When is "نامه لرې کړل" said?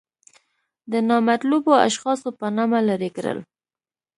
2.57-3.39